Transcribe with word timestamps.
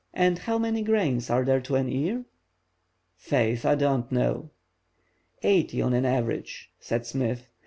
And 0.15 0.39
how 0.39 0.57
many 0.57 0.81
grains 0.81 1.29
are 1.29 1.45
there 1.45 1.61
to 1.61 1.75
an 1.75 1.87
ear?" 1.87 2.25
"Faith, 3.17 3.67
I 3.67 3.75
don't 3.75 4.11
know." 4.11 4.49
"Eighty 5.43 5.79
on 5.79 5.93
an 5.93 6.05
average," 6.05 6.71
said 6.79 7.05
Smith. 7.05 7.45